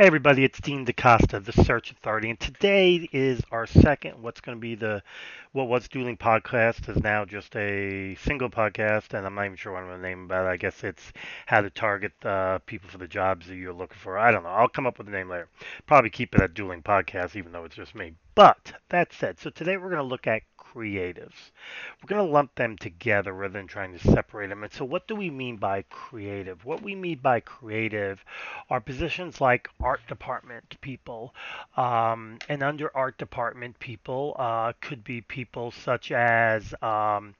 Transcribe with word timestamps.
Hey 0.00 0.06
everybody, 0.06 0.44
it's 0.44 0.58
Dean 0.58 0.86
DaCosta 0.86 1.40
the 1.40 1.52
Search 1.52 1.90
Authority, 1.90 2.30
and 2.30 2.40
today 2.40 3.06
is 3.12 3.42
our 3.50 3.66
second, 3.66 4.22
what's 4.22 4.40
going 4.40 4.56
to 4.56 4.60
be 4.60 4.74
the, 4.74 5.02
what 5.52 5.68
was 5.68 5.88
Dueling 5.88 6.16
podcast 6.16 6.88
is 6.88 7.02
now 7.02 7.26
just 7.26 7.54
a 7.54 8.14
single 8.14 8.48
podcast, 8.48 9.12
and 9.12 9.26
I'm 9.26 9.34
not 9.34 9.44
even 9.44 9.56
sure 9.58 9.74
what 9.74 9.82
I'm 9.82 9.88
going 9.88 10.00
to 10.00 10.08
name 10.08 10.24
about 10.24 10.46
it. 10.46 10.48
I 10.48 10.56
guess 10.56 10.84
it's 10.84 11.12
how 11.44 11.60
to 11.60 11.68
target 11.68 12.12
uh, 12.24 12.60
people 12.60 12.88
for 12.88 12.96
the 12.96 13.06
jobs 13.06 13.46
that 13.48 13.56
you're 13.56 13.74
looking 13.74 13.98
for. 13.98 14.16
I 14.16 14.32
don't 14.32 14.42
know. 14.42 14.48
I'll 14.48 14.68
come 14.68 14.86
up 14.86 14.96
with 14.96 15.06
a 15.08 15.10
name 15.10 15.28
later. 15.28 15.48
Probably 15.86 16.08
keep 16.08 16.34
it 16.34 16.40
at 16.40 16.54
Dueling 16.54 16.82
Podcast, 16.82 17.36
even 17.36 17.52
though 17.52 17.64
it's 17.64 17.76
just 17.76 17.94
me. 17.94 18.14
But 18.34 18.72
that 18.88 19.12
said, 19.12 19.38
so 19.38 19.50
today 19.50 19.76
we're 19.76 19.90
going 19.90 19.96
to 19.96 20.02
look 20.02 20.26
at 20.26 20.40
creatives. 20.74 21.50
We're 22.02 22.08
going 22.08 22.26
to 22.26 22.32
lump 22.32 22.54
them 22.54 22.76
together 22.76 23.32
rather 23.32 23.54
than 23.54 23.66
trying 23.66 23.92
to 23.96 23.98
separate 23.98 24.48
them. 24.48 24.62
And 24.62 24.72
so, 24.72 24.84
what 24.84 25.06
do 25.08 25.14
we 25.16 25.30
mean 25.30 25.56
by 25.56 25.82
creative? 25.90 26.64
What 26.64 26.82
we 26.82 26.94
mean 26.94 27.18
by 27.18 27.40
creative 27.40 28.24
are 28.68 28.80
positions 28.80 29.40
like 29.40 29.68
art 29.80 30.00
department 30.06 30.80
people, 30.80 31.34
um, 31.76 32.38
and 32.48 32.62
under 32.62 32.94
art 32.96 33.18
department 33.18 33.78
people 33.78 34.36
uh, 34.38 34.72
could 34.80 35.04
be 35.04 35.20
people 35.20 35.70
such 35.70 36.12
as 36.12 36.74
um, 36.82 37.34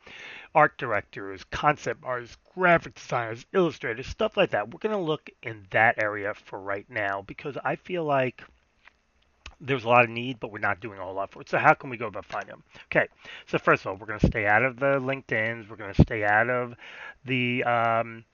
art 0.55 0.77
directors, 0.78 1.45
concept 1.45 2.01
artists, 2.05 2.37
graphic 2.55 2.95
designers, 2.95 3.47
illustrators, 3.53 4.06
stuff 4.06 4.37
like 4.37 4.51
that. 4.51 4.70
We're 4.73 4.78
going 4.78 4.97
to 4.97 5.03
look 5.03 5.31
in 5.42 5.67
that 5.70 6.03
area 6.03 6.34
for 6.34 6.59
right 6.61 6.89
now 6.89 7.23
because 7.23 7.56
I 7.65 7.77
feel 7.77 8.05
like 8.05 8.42
there's 9.60 9.84
a 9.84 9.88
lot 9.88 10.05
of 10.05 10.10
need, 10.10 10.41
but 10.41 10.50
we're 10.50 10.59
not 10.59 10.80
doing 10.80 10.98
a 10.98 11.05
whole 11.05 11.14
lot 11.14 11.30
for 11.30 11.42
it. 11.42 11.48
So 11.48 11.59
how 11.59 11.75
can 11.75 11.91
we 11.91 11.97
go 11.97 12.06
about 12.06 12.25
finding 12.25 12.50
them? 12.50 12.62
Okay, 12.86 13.06
so 13.47 13.58
first 13.58 13.83
of 13.83 13.89
all, 13.89 13.97
we're 13.97 14.06
going 14.06 14.20
to 14.20 14.27
stay 14.27 14.47
out 14.47 14.64
of 14.64 14.78
the 14.78 14.98
LinkedIn's. 14.98 15.69
We're 15.69 15.77
going 15.77 15.94
to 15.94 16.03
stay 16.03 16.25
out 16.25 16.48
of 16.48 16.75
the 17.25 17.62
um, 17.64 18.25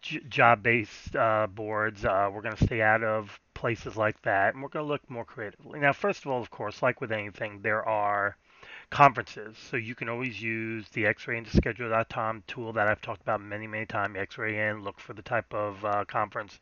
j- 0.00 0.22
job-based 0.28 1.16
uh, 1.16 1.48
boards. 1.52 2.04
Uh, 2.04 2.30
we're 2.32 2.42
going 2.42 2.56
to 2.56 2.64
stay 2.64 2.82
out 2.82 3.02
of 3.02 3.38
places 3.54 3.96
like 3.96 4.20
that, 4.22 4.54
and 4.54 4.62
we're 4.62 4.68
going 4.68 4.84
to 4.84 4.90
look 4.90 5.08
more 5.10 5.24
creatively. 5.24 5.80
Now, 5.80 5.92
first 5.92 6.24
of 6.24 6.30
all, 6.30 6.40
of 6.40 6.50
course, 6.50 6.82
like 6.82 7.00
with 7.00 7.12
anything, 7.12 7.60
there 7.62 7.86
are 7.86 8.36
conferences. 8.90 9.56
So 9.58 9.76
you 9.76 9.94
can 9.94 10.08
always 10.08 10.40
use 10.40 10.88
the 10.90 11.04
xrayintoschedule.com 11.04 12.44
tool 12.46 12.72
that 12.74 12.88
I've 12.88 13.00
talked 13.00 13.22
about 13.22 13.40
many, 13.40 13.66
many 13.66 13.86
times. 13.86 14.16
X-ray 14.16 14.68
in, 14.68 14.82
look 14.82 15.00
for 15.00 15.14
the 15.14 15.22
type 15.22 15.52
of 15.52 15.84
uh, 15.84 16.04
conference, 16.06 16.58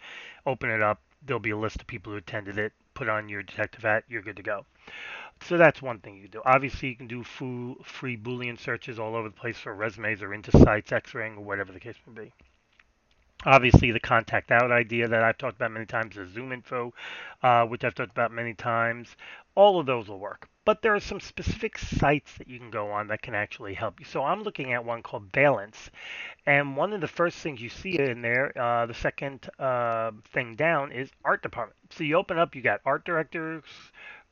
open 0.47 0.71
it 0.71 0.83
up. 0.83 1.01
There'll 1.25 1.41
be 1.41 1.51
a 1.51 1.57
list 1.57 1.81
of 1.81 1.87
people 1.87 2.13
who 2.13 2.19
attended 2.19 2.59
it 2.59 2.73
put 2.99 3.09
on 3.09 3.29
your 3.29 3.45
detective 3.45 3.83
hat, 3.83 4.03
you're 4.09 4.23
good 4.23 4.37
to 4.37 4.43
go. 4.43 4.67
So 5.43 5.57
that's 5.57 5.81
one 5.81 6.01
thing 6.01 6.17
you 6.17 6.23
can 6.23 6.33
do. 6.33 6.43
Obviously, 6.45 6.89
you 6.89 6.97
can 6.97 7.07
do 7.07 7.23
full, 7.23 7.77
free 7.85 8.17
Boolean 8.17 8.59
searches 8.59 8.99
all 8.99 9.15
over 9.15 9.29
the 9.29 9.37
place 9.37 9.57
for 9.57 9.73
resumes 9.73 10.21
or 10.21 10.35
into 10.35 10.51
sites, 10.51 10.91
X-raying, 10.91 11.37
or 11.37 11.45
whatever 11.45 11.71
the 11.73 11.79
case 11.79 11.95
may 12.09 12.25
be. 12.25 12.33
Obviously, 13.47 13.93
the 13.93 14.01
ContactOut 14.01 14.73
idea 14.73 15.07
that 15.07 15.23
I've 15.23 15.39
talked 15.39 15.55
about 15.55 15.71
many 15.71 15.87
times, 15.87 16.17
the 16.17 16.25
ZoomInfo, 16.25 16.93
uh, 17.45 17.67
which 17.67 17.85
I've 17.85 17.95
talked 17.95 18.11
about 18.11 18.33
many 18.33 18.53
times, 18.53 19.15
all 19.55 19.79
of 19.79 19.87
those 19.87 20.09
will 20.09 20.19
work. 20.19 20.49
But 20.65 20.83
there 20.83 20.95
are 20.95 21.01
some 21.01 21.21
specific 21.21 21.79
sites 21.79 22.37
that 22.39 22.49
you 22.49 22.59
can 22.59 22.71
go 22.71 22.91
on 22.91 23.07
that 23.09 23.23
can 23.23 23.37
actually 23.37 23.75
help 23.75 24.01
you. 24.01 24.07
So 24.07 24.25
I'm 24.25 24.43
looking 24.43 24.73
at 24.73 24.85
one 24.85 25.03
called 25.03 25.33
Valence. 25.33 25.91
And 26.49 26.79
one 26.79 26.95
of 26.95 27.03
the 27.03 27.09
first 27.09 27.37
things 27.37 27.61
you 27.61 27.69
see 27.69 27.99
in 27.99 28.23
there, 28.23 28.57
uh, 28.59 28.87
the 28.87 28.95
second 28.95 29.51
uh, 29.59 30.13
thing 30.33 30.57
down, 30.57 30.93
is 30.93 31.11
art 31.23 31.43
department. 31.43 31.77
So 31.91 32.05
you 32.05 32.17
open 32.17 32.39
up, 32.39 32.55
you 32.55 32.63
got 32.63 32.81
art 32.87 33.05
directors, 33.05 33.65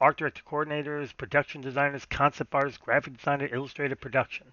art 0.01 0.17
director 0.17 0.41
coordinators, 0.51 1.15
production 1.15 1.61
designers, 1.61 2.07
concept 2.07 2.55
artists, 2.55 2.79
graphic 2.79 3.19
designer, 3.19 3.51
illustrator, 3.53 3.97
production. 3.97 4.47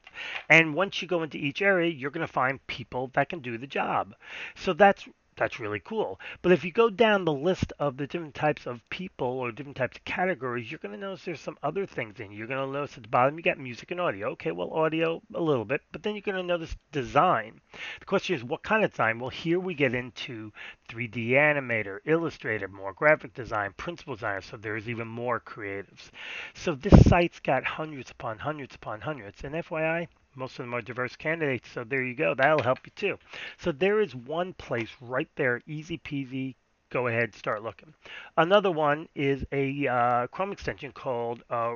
And 0.50 0.76
once 0.76 1.02
you 1.02 1.08
go 1.08 1.24
into 1.24 1.38
each 1.38 1.62
area, 1.62 1.90
you're 1.90 2.12
going 2.12 2.28
to 2.28 2.34
find 2.34 2.60
people 2.68 3.12
that 3.14 3.30
can 3.30 3.40
do 3.40 3.58
the 3.58 3.66
job. 3.66 4.14
So 4.56 4.74
that's 4.74 5.08
that's 5.36 5.60
really 5.60 5.80
cool. 5.80 6.20
But 6.42 6.52
if 6.52 6.64
you 6.64 6.72
go 6.72 6.90
down 6.90 7.26
the 7.26 7.34
list 7.34 7.74
of 7.80 7.98
the 7.98 8.08
different 8.08 8.36
types 8.36 8.66
of 8.66 8.82
people 8.90 9.28
or 9.28 9.52
different 9.52 9.78
types 9.78 9.98
of 9.98 10.06
categories, 10.06 10.72
you're 10.72 10.80
going 10.80 10.94
to 10.94 11.00
notice 11.00 11.26
there's 11.26 11.40
some 11.40 11.58
other 11.64 11.86
things 11.86 12.20
in. 12.20 12.32
You're 12.32 12.48
going 12.48 12.66
to 12.66 12.72
notice 12.72 12.98
at 12.98 13.04
the 13.04 13.10
bottom 13.10 13.38
you 13.38 13.44
got 13.44 13.58
music 13.58 13.92
and 13.92 14.00
audio. 14.00 14.30
Okay, 14.32 14.52
well, 14.52 14.72
audio 14.72 15.22
a 15.34 15.42
little 15.42 15.66
bit, 15.66 15.82
but 15.92 16.04
then 16.04 16.16
you're 16.16 16.22
going 16.22 16.38
to 16.38 16.44
notice 16.44 16.76
design. 16.92 17.60
The 18.00 18.06
question 18.06 18.36
is, 18.36 18.44
what 18.44 18.64
kind 18.64 18.84
of 18.84 18.92
design? 18.92 19.20
Well, 19.20 19.30
here 19.30 19.60
we 19.60 19.74
get 19.74 19.94
into 19.94 20.52
3D 20.90 21.30
animator, 21.32 22.00
illustrator, 22.06 22.68
more 22.68 22.94
graphic 22.94 23.34
design, 23.34 23.74
principal 23.78 24.16
designer. 24.16 24.42
So 24.42 24.58
there's 24.58 24.90
even 24.90 25.08
more 25.08 25.40
creatives. 25.40 26.10
So 26.54 26.76
this 26.76 27.08
site's 27.08 27.40
got 27.40 27.64
hundreds 27.64 28.12
upon 28.12 28.40
hundreds 28.40 28.76
upon 28.76 29.02
hundreds. 29.02 29.44
And 29.44 29.56
FYI, 29.56 30.08
most 30.36 30.60
of 30.60 30.66
them 30.66 30.74
are 30.74 30.82
diverse 30.82 31.16
candidates. 31.16 31.70
So 31.72 31.84
there 31.84 32.04
you 32.04 32.16
go. 32.16 32.34
That'll 32.34 32.64
help 32.64 32.80
you 32.86 32.92
too. 32.96 33.18
So 33.58 33.72
there 33.72 34.02
is 34.02 34.16
one 34.16 34.54
place 34.54 34.90
right 35.02 35.30
there, 35.36 35.62
easy 35.68 35.98
peasy. 35.98 36.56
Go 36.90 37.08
ahead, 37.08 37.34
start 37.34 37.64
looking. 37.64 37.94
Another 38.38 38.70
one 38.70 39.10
is 39.16 39.44
a 39.52 39.88
uh, 39.88 40.28
Chrome 40.28 40.52
extension 40.52 40.92
called 40.92 41.44
uh, 41.50 41.74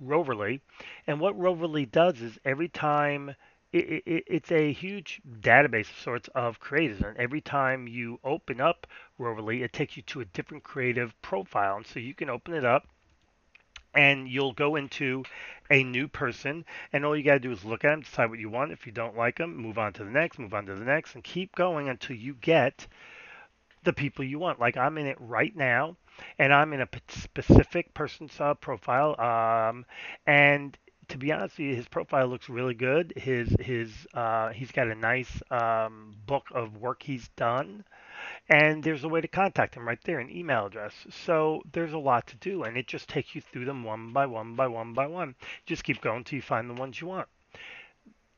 Roverly, 0.00 0.60
and 1.08 1.18
what 1.18 1.36
Roverly 1.36 1.86
does 1.86 2.20
is 2.20 2.38
every 2.44 2.68
time 2.68 3.34
it, 3.72 4.02
it, 4.06 4.24
it's 4.28 4.52
a 4.52 4.72
huge 4.72 5.20
database 5.40 5.90
of 5.90 5.98
sorts 5.98 6.28
of 6.36 6.60
creatives, 6.60 7.02
and 7.04 7.16
every 7.16 7.40
time 7.40 7.88
you 7.88 8.20
open 8.22 8.60
up 8.60 8.86
Roverly, 9.18 9.64
it 9.64 9.72
takes 9.72 9.96
you 9.96 10.04
to 10.04 10.20
a 10.20 10.24
different 10.26 10.62
creative 10.62 11.20
profile, 11.20 11.76
and 11.76 11.86
so 11.86 11.98
you 11.98 12.14
can 12.14 12.30
open 12.30 12.54
it 12.54 12.64
up 12.64 12.86
and 13.94 14.28
you'll 14.28 14.52
go 14.52 14.76
into 14.76 15.24
a 15.70 15.84
new 15.84 16.08
person 16.08 16.64
and 16.92 17.04
all 17.04 17.16
you 17.16 17.22
got 17.22 17.34
to 17.34 17.40
do 17.40 17.52
is 17.52 17.64
look 17.64 17.84
at 17.84 17.90
them 17.90 18.00
decide 18.02 18.30
what 18.30 18.38
you 18.38 18.50
want. 18.50 18.72
If 18.72 18.86
you 18.86 18.92
don't 18.92 19.16
like 19.16 19.38
them 19.38 19.56
move 19.56 19.78
on 19.78 19.92
to 19.94 20.04
the 20.04 20.10
next 20.10 20.38
move 20.38 20.54
on 20.54 20.66
to 20.66 20.74
the 20.74 20.84
next 20.84 21.14
and 21.14 21.24
keep 21.24 21.54
going 21.54 21.88
until 21.88 22.16
you 22.16 22.34
get 22.34 22.86
the 23.84 23.92
people 23.92 24.24
you 24.24 24.38
want. 24.38 24.60
Like 24.60 24.76
i'm 24.76 24.98
in 24.98 25.06
it 25.06 25.16
right 25.20 25.54
now 25.56 25.96
and 26.38 26.52
i'm 26.52 26.72
in 26.72 26.80
a 26.82 26.88
specific 27.08 27.94
person's 27.94 28.38
uh, 28.40 28.54
profile 28.54 29.18
um, 29.20 29.84
and 30.26 30.76
to 31.08 31.18
be 31.18 31.32
honest 31.32 31.58
with 31.58 31.66
you, 31.66 31.74
his 31.74 31.88
profile 31.88 32.28
looks 32.28 32.48
really 32.48 32.74
good. 32.74 33.12
His 33.16 33.52
his 33.58 33.90
uh, 34.14 34.50
he's 34.50 34.70
got 34.70 34.86
a 34.86 34.94
nice 34.94 35.42
um, 35.50 36.14
book 36.24 36.46
of 36.54 36.76
work 36.76 37.02
he's 37.02 37.26
done 37.30 37.84
and 38.50 38.82
there's 38.82 39.04
a 39.04 39.08
way 39.08 39.20
to 39.20 39.28
contact 39.28 39.74
them 39.74 39.86
right 39.86 40.02
there, 40.02 40.18
an 40.18 40.28
email 40.28 40.66
address. 40.66 40.92
So 41.08 41.62
there's 41.70 41.92
a 41.92 41.98
lot 41.98 42.26
to 42.26 42.36
do, 42.36 42.64
and 42.64 42.76
it 42.76 42.88
just 42.88 43.08
takes 43.08 43.32
you 43.32 43.40
through 43.40 43.64
them 43.64 43.84
one 43.84 44.12
by 44.12 44.26
one 44.26 44.56
by 44.56 44.66
one 44.66 44.92
by 44.92 45.06
one. 45.06 45.36
Just 45.66 45.84
keep 45.84 46.00
going 46.00 46.24
till 46.24 46.36
you 46.36 46.42
find 46.42 46.68
the 46.68 46.74
ones 46.74 47.00
you 47.00 47.06
want. 47.06 47.28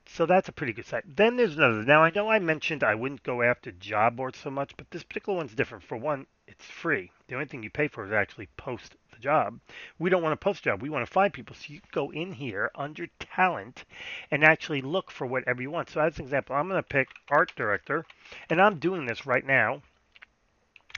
So 0.05 0.27
that's 0.27 0.51
a 0.51 0.53
pretty 0.53 0.75
good 0.75 0.85
site. 0.85 1.17
Then 1.17 1.37
there's 1.37 1.57
another. 1.57 1.83
Now 1.83 2.03
I 2.03 2.11
know 2.15 2.29
I 2.29 2.41
mentioned 2.41 2.85
I 2.85 2.95
wouldn't 2.95 3.23
go 3.23 3.41
after 3.41 3.73
job 3.73 4.17
boards 4.17 4.39
so 4.39 4.51
much, 4.51 4.77
but 4.77 4.91
this 4.91 5.03
particular 5.03 5.39
one's 5.39 5.55
different. 5.55 5.83
For 5.83 5.97
one, 5.97 6.27
it's 6.47 6.67
free. 6.67 7.11
The 7.29 7.35
only 7.37 7.47
thing 7.47 7.63
you 7.63 7.71
pay 7.71 7.89
for 7.89 8.05
is 8.05 8.13
actually 8.13 8.49
post 8.59 8.97
the 9.13 9.19
job. 9.19 9.61
We 9.99 10.11
don't 10.11 10.23
want 10.23 10.35
to 10.35 10.45
post 10.45 10.61
a 10.61 10.65
job. 10.65 10.83
We 10.83 10.91
want 10.91 11.07
to 11.07 11.11
find 11.11 11.33
people. 11.33 11.57
So 11.57 11.73
you 11.73 11.81
go 11.91 12.11
in 12.11 12.33
here 12.33 12.71
under 12.75 13.07
talent 13.19 13.87
and 14.31 14.45
actually 14.45 14.83
look 14.83 15.11
for 15.11 15.27
whatever 15.27 15.63
you 15.63 15.71
want. 15.71 15.89
So 15.89 16.03
as 16.03 16.19
an 16.19 16.25
example, 16.25 16.55
I'm 16.55 16.69
going 16.69 16.83
to 16.83 16.87
pick 16.87 17.09
art 17.31 17.53
director, 17.57 18.05
and 18.51 18.61
I'm 18.61 18.79
doing 18.79 19.07
this 19.07 19.25
right 19.25 19.47
now 19.47 19.81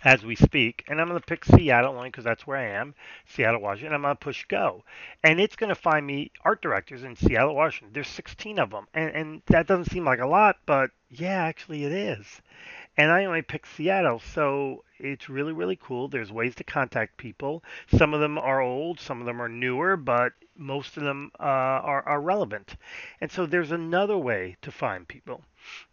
as 0.05 0.25
we 0.25 0.37
speak. 0.37 0.85
And 0.87 1.01
I'm 1.01 1.09
going 1.09 1.21
to 1.21 1.27
pick 1.27 1.45
Seattle 1.45 1.95
only 1.97 2.11
because 2.11 2.25
that's 2.25 2.47
where 2.47 2.59
I 2.59 2.79
am, 2.79 2.95
Seattle, 3.27 3.61
Washington. 3.61 3.95
I'm 3.95 4.03
going 4.03 4.15
to 4.15 4.21
push 4.21 4.45
go. 4.47 4.85
And 5.23 5.41
it's 5.41 5.57
going 5.57 5.71
to 5.71 5.75
find 5.75 6.07
me 6.07 6.31
art 6.45 6.63
directors 6.63 7.03
in 7.03 7.17
Seattle, 7.17 7.55
Washington. 7.55 7.93
There's 7.95 8.09
16 8.09 8.59
of 8.59 8.71
them. 8.71 8.87
And, 8.93 9.11
and 9.11 9.43
that 9.47 9.67
doesn't 9.67 9.91
seem 9.91 10.05
like 10.05 10.21
a 10.21 10.27
lot, 10.27 10.59
but 10.67 10.91
yeah, 11.11 11.45
actually 11.45 11.85
it 11.85 11.93
is. 11.93 12.43
And 12.97 13.11
I 13.11 13.25
only 13.25 13.43
picked 13.43 13.75
Seattle, 13.75 14.21
so 14.21 14.85
it's 14.99 15.29
really, 15.29 15.53
really 15.53 15.77
cool. 15.77 16.07
There's 16.07 16.31
ways 16.31 16.55
to 16.57 16.65
contact 16.65 17.17
people. 17.17 17.65
Some 17.97 18.15
of 18.15 18.21
them 18.21 18.39
are 18.39 18.61
old, 18.61 19.01
some 19.01 19.21
of 19.21 19.27
them 19.27 19.43
are 19.43 19.49
newer, 19.49 19.97
but 19.97 20.33
most 20.57 20.97
of 20.97 21.03
them 21.03 21.31
uh, 21.39 21.43
are, 21.43 22.03
are 22.07 22.21
relevant. 22.21 22.77
And 23.21 23.31
so 23.31 23.47
there's 23.47 23.73
another 23.73 24.19
way 24.19 24.57
to 24.63 24.71
find 24.71 25.07
people. 25.07 25.43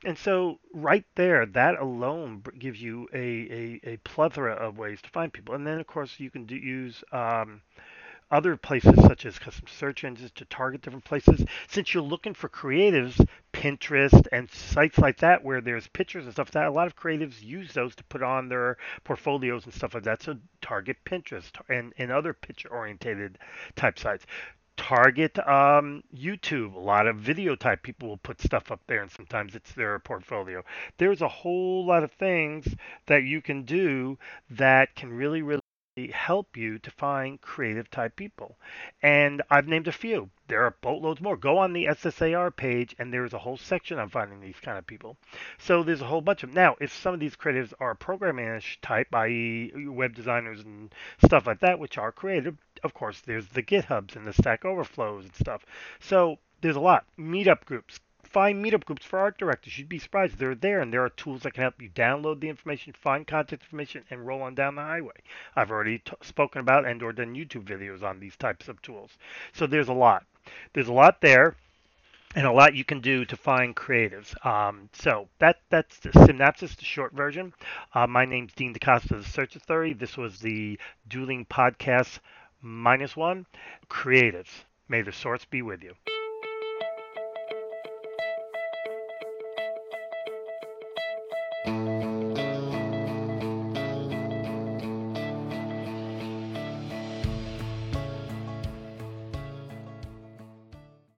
And 0.03 0.17
so 0.17 0.59
right 0.73 1.05
there, 1.15 1.45
that 1.45 1.79
alone 1.79 2.43
gives 2.59 2.81
you 2.81 3.07
a, 3.13 3.17
a, 3.17 3.93
a 3.93 3.97
plethora 3.97 4.53
of 4.53 4.77
ways 4.77 5.01
to 5.01 5.09
find 5.09 5.31
people. 5.31 5.55
And 5.55 5.65
then, 5.65 5.79
of 5.79 5.87
course, 5.87 6.19
you 6.19 6.29
can 6.29 6.45
do, 6.45 6.55
use 6.55 7.03
um, 7.11 7.61
other 8.31 8.55
places 8.55 8.95
such 9.01 9.25
as 9.25 9.37
custom 9.37 9.67
search 9.67 10.03
engines 10.03 10.31
to 10.31 10.45
target 10.45 10.81
different 10.81 11.05
places. 11.05 11.45
Since 11.67 11.93
you're 11.93 12.03
looking 12.03 12.33
for 12.33 12.49
creatives, 12.49 13.25
Pinterest 13.53 14.27
and 14.31 14.49
sites 14.49 14.97
like 14.97 15.17
that 15.17 15.43
where 15.43 15.61
there's 15.61 15.87
pictures 15.87 16.25
and 16.25 16.33
stuff 16.33 16.47
like 16.47 16.53
that, 16.53 16.67
a 16.67 16.71
lot 16.71 16.87
of 16.87 16.95
creatives 16.95 17.43
use 17.43 17.73
those 17.73 17.95
to 17.95 18.03
put 18.05 18.23
on 18.23 18.49
their 18.49 18.77
portfolios 19.03 19.65
and 19.65 19.73
stuff 19.73 19.93
like 19.93 20.03
that. 20.03 20.23
So 20.23 20.37
target 20.61 20.97
Pinterest 21.05 21.51
and, 21.69 21.93
and 21.97 22.11
other 22.11 22.33
picture 22.33 22.69
orientated 22.69 23.37
type 23.75 23.99
sites 23.99 24.25
target 24.81 25.37
um, 25.47 26.03
YouTube. 26.15 26.73
A 26.73 26.79
lot 26.79 27.05
of 27.05 27.17
video 27.17 27.55
type 27.55 27.83
people 27.83 28.09
will 28.09 28.17
put 28.17 28.41
stuff 28.41 28.71
up 28.71 28.81
there, 28.87 29.01
and 29.01 29.11
sometimes 29.11 29.53
it's 29.53 29.71
their 29.73 29.99
portfolio. 29.99 30.63
There's 30.97 31.21
a 31.21 31.27
whole 31.27 31.85
lot 31.85 32.03
of 32.03 32.11
things 32.13 32.67
that 33.05 33.23
you 33.23 33.41
can 33.41 33.63
do 33.63 34.17
that 34.49 34.95
can 34.95 35.13
really, 35.13 35.43
really 35.43 35.60
help 36.07 36.57
you 36.57 36.79
to 36.79 36.91
find 36.91 37.41
creative 37.41 37.89
type 37.89 38.15
people. 38.15 38.57
And 39.01 39.41
I've 39.49 39.67
named 39.67 39.87
a 39.87 39.91
few. 39.91 40.29
There 40.47 40.63
are 40.63 40.75
boatloads 40.81 41.21
more. 41.21 41.37
Go 41.37 41.57
on 41.57 41.73
the 41.73 41.85
SSAR 41.85 42.55
page 42.55 42.95
and 42.99 43.13
there's 43.13 43.33
a 43.33 43.39
whole 43.39 43.57
section 43.57 43.99
on 43.99 44.09
finding 44.09 44.41
these 44.41 44.59
kind 44.61 44.77
of 44.77 44.85
people. 44.85 45.17
So 45.57 45.83
there's 45.83 46.01
a 46.01 46.05
whole 46.05 46.21
bunch 46.21 46.43
of 46.43 46.49
them. 46.49 46.63
Now, 46.63 46.75
if 46.81 46.93
some 46.93 47.13
of 47.13 47.19
these 47.19 47.35
creatives 47.35 47.73
are 47.79 47.95
programming 47.95 48.61
type, 48.81 49.13
i.e. 49.13 49.71
web 49.87 50.13
designers 50.13 50.59
and 50.61 50.93
stuff 51.23 51.47
like 51.47 51.59
that, 51.61 51.79
which 51.79 51.97
are 51.97 52.11
creative, 52.11 52.57
of 52.83 52.93
course, 52.93 53.21
there's 53.21 53.47
the 53.47 53.63
GitHubs 53.63 54.15
and 54.15 54.25
the 54.25 54.33
Stack 54.33 54.65
Overflows 54.65 55.25
and 55.25 55.35
stuff. 55.35 55.65
So 55.99 56.37
there's 56.61 56.75
a 56.75 56.81
lot. 56.81 57.05
Meetup 57.17 57.65
groups, 57.65 57.99
find 58.31 58.63
meetup 58.63 58.85
groups 58.85 59.05
for 59.05 59.19
art 59.19 59.37
directors. 59.37 59.77
You'd 59.77 59.89
be 59.89 59.99
surprised. 59.99 60.37
They're 60.37 60.55
there, 60.55 60.81
and 60.81 60.93
there 60.93 61.03
are 61.03 61.09
tools 61.09 61.41
that 61.41 61.53
can 61.53 61.63
help 61.63 61.81
you 61.81 61.89
download 61.89 62.39
the 62.39 62.49
information, 62.49 62.93
find 62.93 63.27
contact 63.27 63.63
information, 63.63 64.03
and 64.09 64.25
roll 64.25 64.41
on 64.41 64.55
down 64.55 64.75
the 64.75 64.81
highway. 64.81 65.21
I've 65.55 65.71
already 65.71 65.99
t- 65.99 66.13
spoken 66.21 66.61
about 66.61 66.85
and 66.85 67.01
or 67.03 67.13
done 67.13 67.35
YouTube 67.35 67.65
videos 67.65 68.03
on 68.03 68.19
these 68.19 68.37
types 68.37 68.67
of 68.67 68.81
tools. 68.81 69.11
So 69.53 69.67
there's 69.67 69.89
a 69.89 69.93
lot. 69.93 70.25
There's 70.73 70.87
a 70.87 70.93
lot 70.93 71.21
there 71.21 71.55
and 72.35 72.47
a 72.47 72.51
lot 72.51 72.75
you 72.75 72.85
can 72.85 73.01
do 73.01 73.25
to 73.25 73.35
find 73.35 73.75
creatives. 73.75 74.33
Um, 74.45 74.89
so 74.93 75.27
that 75.39 75.57
that's 75.69 75.99
the 75.99 76.11
synopsis, 76.25 76.75
the 76.75 76.85
short 76.85 77.13
version. 77.13 77.53
Uh, 77.93 78.07
my 78.07 78.25
name's 78.25 78.53
Dean 78.53 78.73
DaCosta 78.73 79.15
of 79.15 79.23
the 79.25 79.29
Search 79.29 79.55
Authority. 79.55 79.93
This 79.93 80.17
was 80.17 80.39
the 80.39 80.79
Dueling 81.07 81.45
Podcast 81.45 82.19
minus 82.61 83.15
one. 83.15 83.45
Creatives. 83.89 84.63
May 84.87 85.01
the 85.01 85.11
source 85.11 85.45
be 85.45 85.61
with 85.61 85.83
you. 85.83 85.93